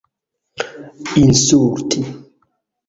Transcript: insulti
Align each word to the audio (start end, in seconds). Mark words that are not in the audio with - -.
insulti 1.21 1.99